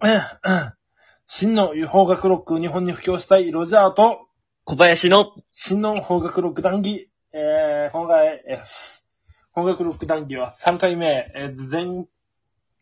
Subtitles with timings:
[1.26, 4.28] 真の邦楽ロックを日本に布教したいロジャーと、
[4.64, 7.10] 小林の、真の邦楽ロック談義。
[7.32, 12.08] えー、今回、えー、邦楽ロック談義は3回目、えー、全、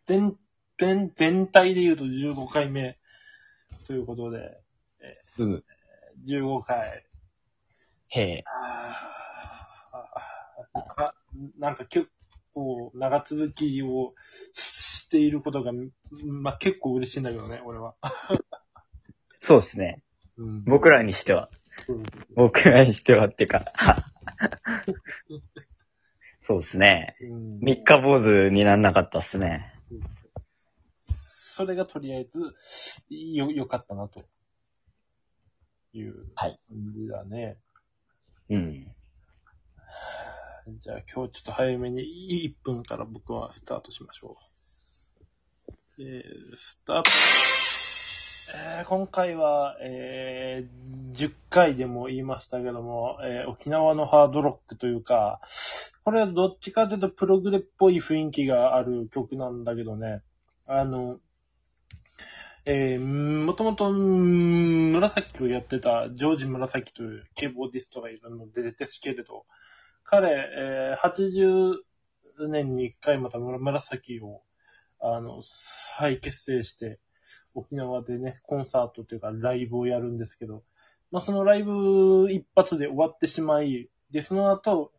[0.06, 0.38] 全、
[0.78, 2.96] 全、全体で言うと15回目
[3.88, 4.60] ということで、
[5.38, 5.64] うん。
[6.24, 7.04] 15回。
[8.10, 8.44] へえ。
[8.46, 11.14] あーあ
[11.58, 12.08] なんか結
[12.54, 14.14] 構長続きを
[14.54, 15.72] していることが、
[16.26, 17.94] まあ、結構嬉しいんだけどね、俺は。
[19.40, 20.02] そうですね。
[20.36, 21.50] うん僕らにしては。
[21.88, 22.04] うん
[22.34, 23.72] 僕らにしてはってか。
[26.40, 27.16] そうですね。
[27.20, 29.74] うん三日坊主になんなかったっすね。
[31.58, 32.54] それがとりあえず、
[33.10, 34.24] よ、良かったな、と
[35.92, 37.58] いうはい感じだね。
[38.48, 38.94] うん。
[40.78, 44.47] じゃあ今日ちょっと早めに1分から僕はスタートしましょう。
[46.00, 47.10] えー、スタート。
[48.54, 55.40] えー今回は、えー10回でも言いましたけども、えー沖縄のハードロックというか、
[56.04, 60.22] これはどっちかというとプログレっぽい雰囲気がある曲なんだけどね、
[60.68, 61.18] あの、
[62.64, 69.46] えー、もともと、紫をやってたジョージ紫というキーボーディストがいるのでですけれど、
[70.04, 71.74] 彼、えー80
[72.48, 74.42] 年に1回また紫を、
[75.00, 76.98] あの、再結成して、
[77.54, 80.62] 沖縄でね、コンサートというかライブをやるんですけど、
[81.10, 84.92] まあ、そのライブ一発で終わってしまい、で、その後、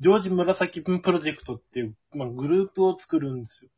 [0.00, 3.70] ジョージ紫プロジェクトっていう、まあ、グループを作るんですよ。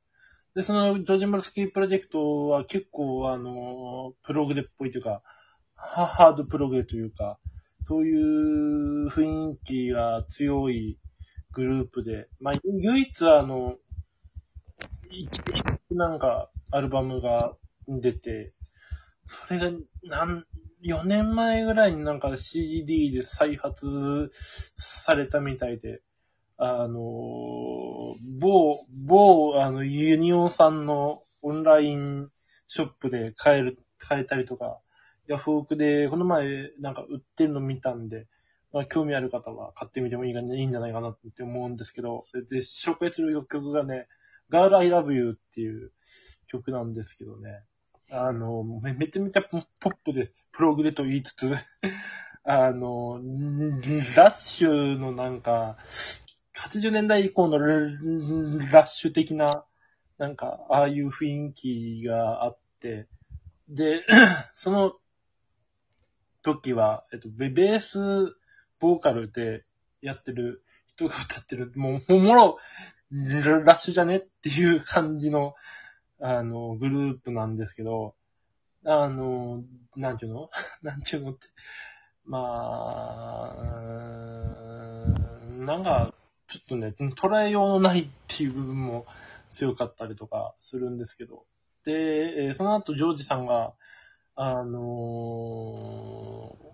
[0.54, 5.22] で、そのジョージ紫プロジェクトは結構、あの、プログレっぽいというか、
[5.74, 7.38] ハードプログレというか、
[7.82, 10.98] そういう雰囲気が強い
[11.52, 13.76] グループで、まあ、唯一あの、
[15.90, 17.56] なんか、アルバムが
[17.88, 18.52] 出て、
[19.24, 19.70] それが、
[20.04, 20.46] なん、
[20.82, 24.30] 4年前ぐらいになんか CD で再発
[24.76, 26.02] されたみたいで、
[26.58, 26.98] あの、
[28.38, 32.30] 某、某、あの、ユニオンさんのオンライン
[32.68, 34.80] ショップで買える、買えたりとか、
[35.26, 38.26] ヤフオクでこの前なんか売ってるの見たんで、
[38.72, 44.06] まあ、興味ある方は買ってみてもいいいいんじゃないかなって思うんですけど、で、紹介する曲がね、
[44.50, 45.92] Girl I Love You っていう
[46.46, 47.62] 曲なんですけどね。
[48.10, 50.46] あの、めめちゃめちゃポップです。
[50.52, 51.52] プログレと言いつつ、
[52.44, 53.20] あの、
[54.14, 55.76] ラッシュのなんか、
[56.54, 59.64] 80年代以降のラッシュ的な、
[60.18, 63.08] なんか、ああいう雰囲気があって、
[63.68, 64.06] で、
[64.54, 64.96] その
[66.42, 68.36] 時は、えっと、ベース
[68.78, 69.64] ボーカルで
[70.00, 72.58] やってる人が歌ってる、もう、もろ、
[73.12, 74.16] ラッシュじゃね？
[74.16, 75.54] っていう感じの、
[76.20, 78.14] あの、グループなんですけど、
[78.84, 79.62] あの、
[79.96, 80.50] なんていうの？
[80.82, 81.46] なんていうのって、
[82.24, 83.64] まあ、
[85.58, 86.14] なんか、
[86.48, 89.06] ちょっとね、捉えようのないっていう部分も
[89.52, 91.44] 強かったりとかするんですけど、
[91.84, 93.74] で、その後、ジョージさんが、
[94.34, 96.66] あのー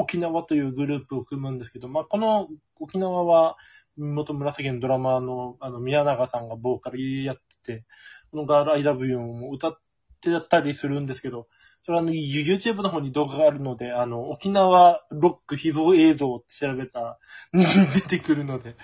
[0.00, 3.56] 沖縄というグループを組むんですけど、まあ、この沖縄は、
[3.98, 7.84] 元紫のドラマの、あの、宮永さんがボーカルやってて、
[8.30, 9.78] このガール I love you も歌っ
[10.20, 11.48] てやったりするんですけど、
[11.82, 17.18] それあの、YouTube の方に動画があるので、あの、沖縄ロック秘蔵映像って調べたら
[17.52, 18.76] 出てくるので、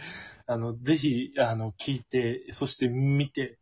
[0.46, 3.58] あの、ぜひ、あの、聞いて、そして見て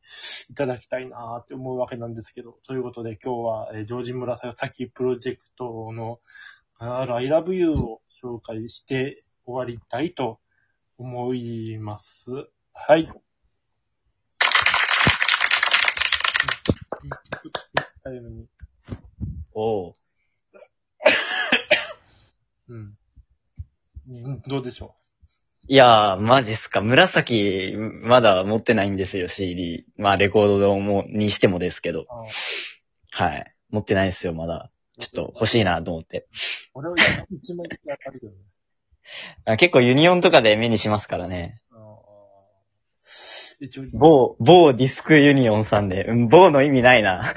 [0.50, 6.20] いただきたいなって思うわけなんですけど、ということで今日は、えージョージ紫プロジェクトの、
[6.78, 10.40] ガール I love you を紹介して終わりたいと
[11.02, 12.30] 思います。
[12.72, 13.12] はい。
[18.04, 18.46] タイムに
[19.52, 19.94] おう。
[22.68, 22.94] うん。
[24.08, 24.94] うんどうでしょ
[25.66, 26.80] いやー、マジっすか。
[26.80, 29.84] 紫、まだ持ってないんですよ、CD。
[29.96, 32.06] まあ、レコードも、にしてもですけど
[33.10, 33.54] はい。
[33.70, 34.70] 持ってないですよ、まだ。
[35.00, 36.28] ちょっと欲しいなと思って。
[36.74, 36.96] 俺は
[37.28, 38.38] 一枚だけ当たるけどね。
[39.44, 41.60] あ結構ユニオンとかで目にしますからね。
[43.60, 46.04] 一応、某、某ディスクユニオンさんで。
[46.06, 47.32] うん、某の意味ないな。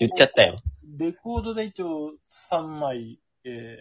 [0.00, 0.60] 言っちゃったよ。
[0.98, 2.14] レコードで一応
[2.50, 3.78] 3枚、え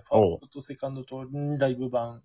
[0.00, 1.24] ー、ファーストとセカンドと
[1.58, 2.22] ライブ版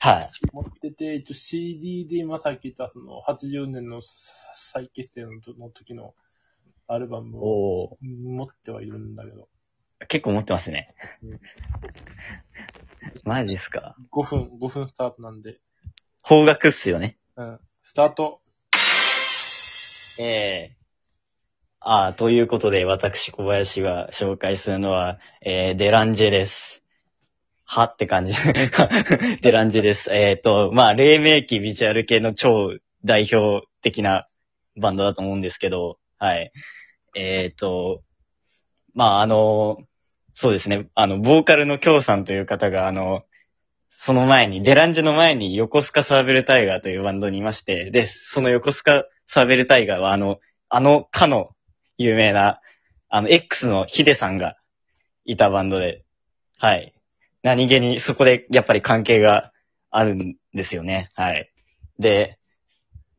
[0.00, 0.30] はい。
[0.52, 6.14] 持ってて、一応 CD で今さっき言ったその80年の再結成のの時の
[6.86, 9.57] アルバムをお持ってはいるんだけど、ー
[10.06, 11.40] 結構持ってますねうん。
[13.24, 15.58] マジっすか？5分、5分スタートなんで、
[16.22, 17.18] 方角っすよね。
[17.36, 18.40] うん、スタート。
[20.20, 20.78] ええ
[21.80, 26.82] ああ、ということで、私、小林が紹介するのは、えー、デランジェです。
[27.64, 28.34] はって感じ。
[29.42, 30.12] デランジェです。
[30.12, 34.26] えっ、と、まあ、黎明期ビジュアル系の超代表的な
[34.76, 36.50] バンドだと思うんですけど、はい。
[37.14, 38.02] えっ、と、
[38.98, 39.78] まあ、あの、
[40.34, 43.22] そうですね、あの、ボーカルの京さんという方が、あの、
[43.88, 51.50] その前に、デランジェの前に横須賀サーベルタイガーというバンドにいまして、で、その横須賀サーベルタイガーは、あの、あの、かの
[51.96, 52.60] 有名な、
[53.08, 54.56] あの、X のヒデさんが
[55.24, 56.02] いたバンドで、
[56.58, 56.92] はい。
[57.44, 59.52] 何気にそこでやっぱり関係が
[59.92, 61.10] あるんですよね。
[61.14, 61.52] はい。
[62.00, 62.40] で、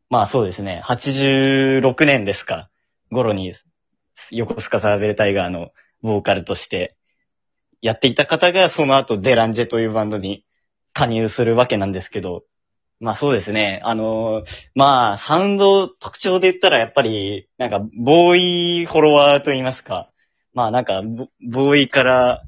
[0.10, 2.70] まあそうですね、86年ですか、
[3.12, 3.54] 頃に、
[4.32, 5.72] 横須賀サーベルタイガーの
[6.02, 6.96] ボーカルとして
[7.82, 10.46] やっていた方が、その後デランジェというバンドに
[10.94, 12.44] 加入するわけなんですけど、
[13.00, 13.82] まあそうですね。
[13.86, 14.46] あのー
[14.76, 20.10] まあ、サウンド特徴で言ったらやっぱり、なんか、ボーイフォロワーと言いますか。
[20.54, 22.44] まあなんか、ボボーイから、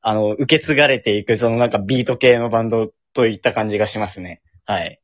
[0.00, 4.40] あの、受け継がれていく、そのなんかビート系のバンドといった感じがしますね。
[4.64, 5.00] はい。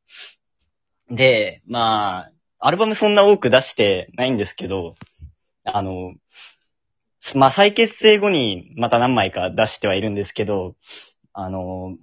[1.11, 2.29] で、ま
[2.59, 4.95] あ、アルバムそんな多く出してないんですけど、
[5.77, 6.13] あの、
[7.35, 10.75] まあ再結成後にまた何枚か出してはいるんですけど、
[11.33, 11.97] あの、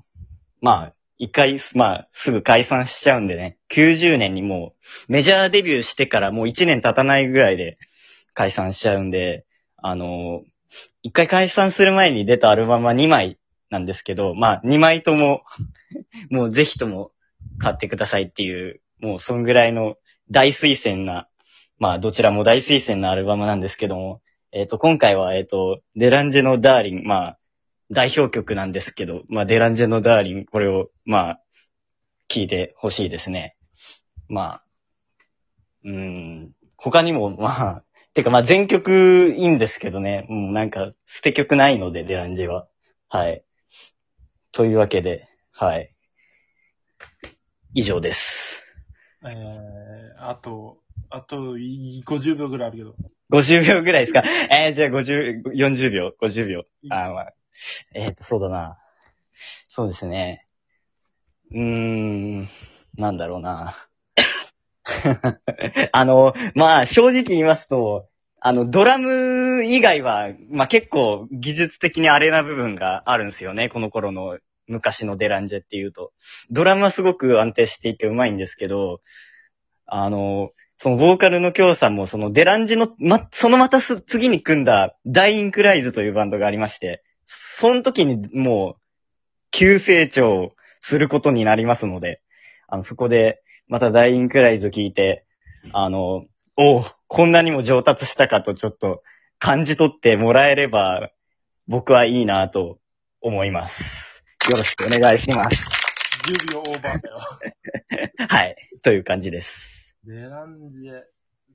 [0.61, 4.75] まあ、一回、まあ、すぐ解散しちゃうんでね、90年にも
[5.09, 7.79] う、メジャーデビューしてからもう1年経たないぐらいで
[8.35, 9.47] 解散しちゃうんで、
[9.77, 10.43] あの、
[11.03, 13.39] 一回解散する前に出たアルバムは2枚
[13.71, 15.43] なんですけど、まあ、2枚とも、
[16.31, 17.13] もうぜひとも
[17.59, 19.97] 買ってくださいっていう、もうそんぐらいの
[20.31, 21.29] 大推薦な、
[21.79, 27.39] まあ、どちらも大推薦なアルバムなんですけども、えっ、と、今回は、えっ、と、デランジェのダーリン、まあ、
[27.91, 31.41] 代表曲なんですけど、まあ、デランジェのダーリン、これを、まあ、
[32.29, 33.57] 聞いてほしいですね。
[34.29, 34.65] まあ、
[35.85, 37.83] うーん、他にも、まあ、
[38.15, 42.67] てかまあ全曲いいんですけどね、もうなんか捨て曲ないので、デランジェは。
[43.09, 43.45] はい。
[44.53, 45.93] というわけで、はい。
[47.75, 48.63] 以上です。
[49.23, 50.79] えー、あと、
[51.11, 52.95] あと、い50秒ぐらいあるけど。
[53.33, 54.23] 50秒ぐらいですか？
[54.51, 56.65] えー、じゃあ50、40秒、50秒。
[56.91, 57.33] あーまあ、
[57.95, 58.79] えっ、と、そうだな。
[59.69, 60.47] そうですね。
[61.51, 61.61] うー
[62.43, 62.49] ん、
[62.97, 63.75] なんだろうな。
[65.93, 68.09] あの、まあ、正直言いますと、
[68.41, 73.69] あの、ドラム以外は、まあ結構技術的にあれな部分があるんですよね。
[73.69, 74.39] この頃の
[74.69, 76.13] 昔のデランジェっていうと。
[76.51, 79.01] ドラムはすごく安定していてうまいんですけど、
[79.87, 88.81] あの、そのボーカルの京さんも、そのデランジの、ま、そのまたす次に組んだダイインクライズというバンドがありまして、その時にもう、
[89.51, 92.21] 急成長することになりますので、
[92.69, 95.25] あの、そこで、またダイインクライズ聞いて、
[95.73, 96.27] あの、
[96.57, 99.03] おうこんなにも上達したかとちょっと
[99.39, 101.11] 感じ取ってもらえれば、
[101.67, 102.79] 僕はいいなと
[103.21, 104.25] 思います。
[104.51, 105.69] よろしくお願いします。
[106.29, 107.21] 10秒オーバーだよ。
[108.29, 108.57] はい。
[108.83, 109.76] という感じです。
[110.07, 111.03] デランジェ、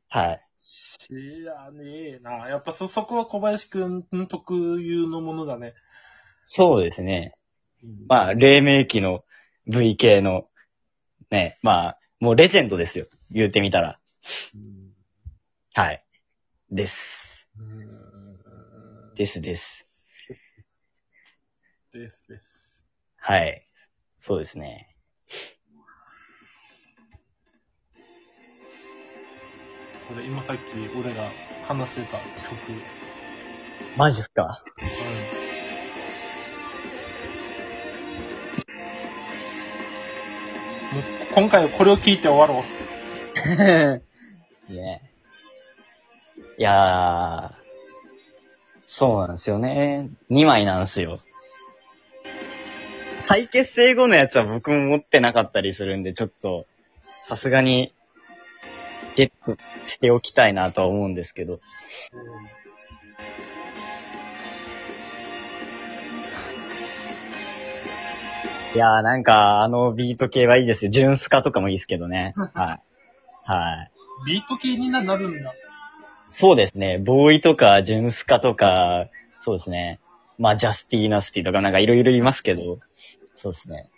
[0.09, 0.41] はい。
[0.57, 2.49] 知らねえな。
[2.49, 5.73] やっぱそ、そこは小林くん特有のものだね。
[6.43, 7.33] そうですね。
[7.81, 9.23] うんまあ、黎明期の
[9.67, 10.49] V 系の、
[11.29, 13.07] ね、まあ、もうレジェンドですよ。
[13.31, 13.99] 言うてみたら。
[14.53, 14.91] うん
[15.73, 16.03] はい。
[16.69, 17.47] です。
[17.57, 18.37] うん
[19.15, 19.87] ですです。
[21.93, 22.85] ですです。
[23.15, 23.65] はい。
[24.19, 24.90] そうですね。
[30.13, 30.61] これ今さっき
[30.97, 31.29] 俺が
[31.67, 32.23] 話してた曲。
[33.95, 34.61] マジっすか？
[40.91, 41.03] もう
[41.33, 43.47] 今回はこれを聞いて終わろう。
[44.73, 45.01] ね
[46.57, 47.61] いやー、
[48.85, 50.09] そうなんですよね。
[50.29, 51.21] 2枚なんですよ。
[53.23, 56.65] 再結成後のやつは僕も持ってなかったりするんで、ちょっと、
[57.23, 57.93] さすがに、
[59.15, 61.59] ゲットしておきたいなとは思うんですけど。
[68.73, 70.91] いやーなんか、あのビート系はいいですよ。
[70.91, 72.33] ジュンスカとかもいいですけどね。
[72.55, 72.79] はい。
[73.43, 73.91] はい。
[74.25, 75.51] ビート系になるんだ。
[76.29, 76.97] そうですね。
[76.97, 79.07] BOØWY とか、ジュンスカとか、
[79.39, 79.99] そうですね。
[80.37, 82.79] まあ、 JUSTY-NASTY とかなんかいろいろいますけど、
[83.35, 83.89] そうですね。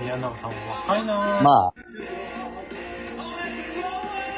[0.00, 1.42] 宮永さん若いなぁ。
[1.42, 1.74] まあ、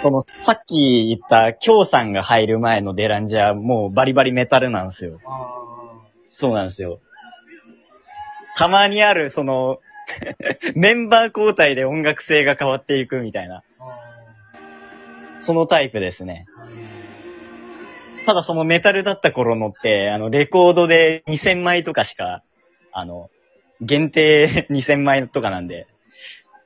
[0.02, 5.20] その、さっき言った、京さんが入る前のデランジャー、もうバリバリメタルなんですよ。
[5.26, 5.56] あ
[6.28, 7.00] そうなんですよ。
[8.56, 9.80] たまにある、その、
[10.76, 13.62] メンバー交代で音楽性が変わっていくみたいな、
[15.38, 16.46] そのタイプですね。
[18.26, 22.42] ただそのメタルだった頃のって、あの、レコードで2000枚とかしか、
[22.92, 23.30] あの、
[23.80, 25.86] 限定 2000枚とかなんで、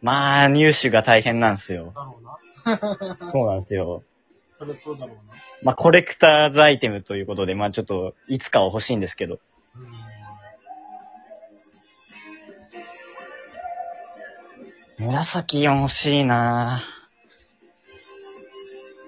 [0.00, 1.92] まあ、入手が大変なんですよ。
[1.94, 3.30] だろうな。
[3.30, 4.02] そうなんですよ。
[4.58, 5.34] それそうだろうな。
[5.62, 9.34] まあ、コレクターズアイテムということで、まあ、ちょっと、いつかは欲しいんですけど。
[9.34, 9.40] うん
[15.00, 16.82] 紫4欲しいな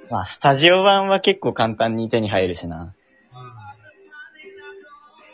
[0.08, 2.94] まあ、スタジオ版は結構簡単に手に入るしな。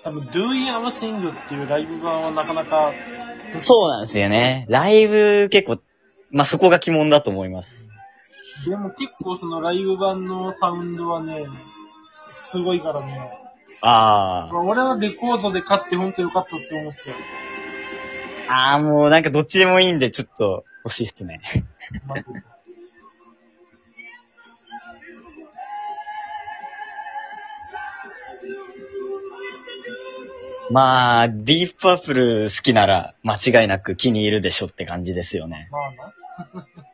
[0.09, 2.93] 多分、Doing Everything っていうライブ版はなかなか、
[3.61, 4.65] そうなんですよね。
[4.71, 5.79] ライブ結構、
[6.31, 7.69] まあ、そこが鬼門だと思います。
[8.67, 11.47] でも結構そのライブ版のサウンドはね、
[12.37, 13.31] すごいからね。
[13.83, 17.01] あまあ俺はレコードで買って本当によかったって思って。
[18.49, 18.53] あ。
[18.53, 21.41] ああ、もうなんかどっちでもいいんで、ちょっと欲しいっすね。
[30.71, 35.69] まあまあ、ディープパープル好きなら間違いなく気に入るでしょって感じですよね。
[35.71, 36.15] まあな。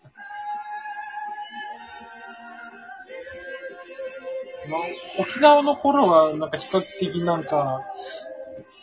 [4.66, 4.80] まあ、
[5.18, 7.82] 沖縄の頃は、なんか比較的なんか、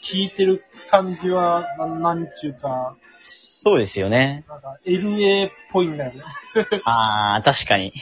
[0.04, 4.44] 聞いてる感じは、ななんちゅうか、そうですよね。
[4.48, 6.24] なんか LA っぽいんだよね。
[6.84, 7.94] ああ、確かに。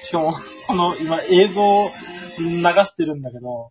[0.00, 0.34] しかも、
[0.66, 1.90] この今映像を
[2.38, 3.70] 流してるんだけど、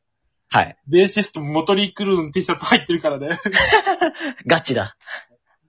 [0.52, 0.78] はい。
[0.88, 3.40] ベーシストモトリークルーの T シャツ入ってるからね。
[4.48, 4.96] ガチだ。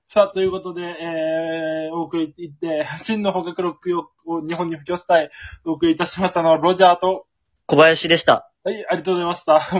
[0.07, 5.31] さあ、ということで、えー、お送りいって、真の捕獲ロックを日本に布教したい、
[5.65, 7.27] お送りいたしましたのはロジャーと、
[7.67, 8.51] 小林でした。
[8.65, 9.61] はい、ありがとうございました。